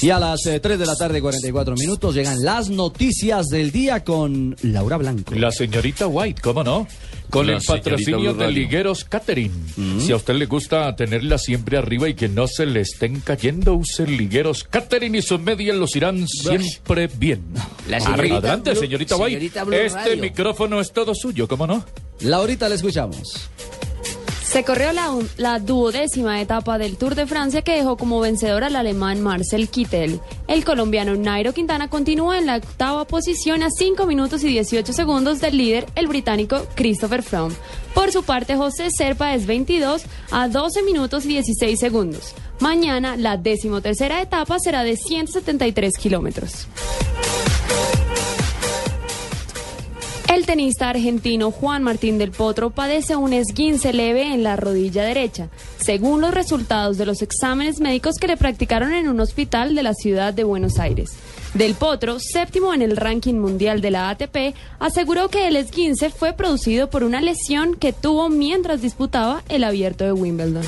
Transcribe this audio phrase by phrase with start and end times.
[0.00, 4.04] Y a las eh, 3 de la tarde, 44 minutos, llegan las noticias del día
[4.04, 5.34] con Laura Blanco.
[5.34, 6.86] La señorita White, ¿cómo no?
[7.30, 8.50] Con La el patrocinio de.
[8.50, 9.52] Ligueros Catering.
[10.00, 13.74] Si a usted le gusta tenerla siempre arriba y que no se le estén cayendo,
[13.74, 17.42] use Ligueros Catering y sus medias los irán siempre bien.
[17.88, 19.30] La señorita Adelante, Blue- señorita White.
[19.50, 20.22] señorita este Radio.
[20.22, 21.84] micrófono es todo suyo, ¿cómo no?
[22.20, 23.48] Laurita, le escuchamos.
[24.50, 24.88] Se corrió
[25.36, 30.22] la, duodécima etapa del Tour de Francia que dejó como vencedor al alemán Marcel Kittel.
[30.46, 35.42] El colombiano Nairo Quintana continúa en la octava posición a 5 minutos y 18 segundos
[35.42, 37.54] del líder, el británico Christopher Froome.
[37.92, 42.34] Por su parte, José Serpa es 22 a 12 minutos y 16 segundos.
[42.58, 46.68] Mañana, la decimotercera etapa será de 173 kilómetros.
[50.38, 55.48] El tenista argentino Juan Martín del Potro padece un esguince leve en la rodilla derecha,
[55.78, 59.94] según los resultados de los exámenes médicos que le practicaron en un hospital de la
[59.94, 61.10] ciudad de Buenos Aires.
[61.54, 66.34] Del Potro, séptimo en el ranking mundial de la ATP, aseguró que el esguince fue
[66.34, 70.62] producido por una lesión que tuvo mientras disputaba el abierto de Wimbledon.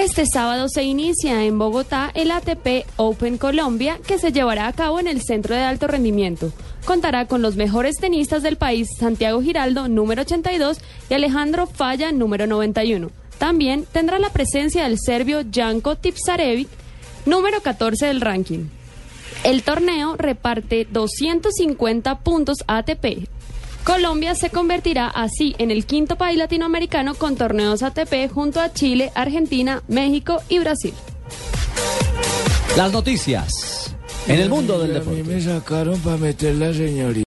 [0.00, 5.00] Este sábado se inicia en Bogotá el ATP Open Colombia que se llevará a cabo
[5.00, 6.52] en el Centro de Alto Rendimiento.
[6.84, 10.78] Contará con los mejores tenistas del país, Santiago Giraldo, número 82,
[11.10, 13.10] y Alejandro Falla, número 91.
[13.38, 16.68] También tendrá la presencia del serbio Janko Tipsarevic,
[17.26, 18.66] número 14 del ranking.
[19.42, 23.26] El torneo reparte 250 puntos ATP.
[23.88, 29.10] Colombia se convertirá así en el quinto país latinoamericano con torneos ATP junto a Chile,
[29.14, 30.92] Argentina, México y Brasil.
[32.76, 35.34] Las noticias en el mundo del A mí deporte.
[35.34, 37.24] me sacaron para meter la señorita.